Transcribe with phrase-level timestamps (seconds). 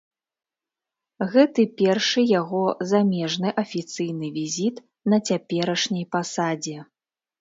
[1.33, 2.61] Гэты першы яго
[2.91, 4.75] замежны афіцыйны візіт
[5.15, 6.77] на цяперашняй пасадзе.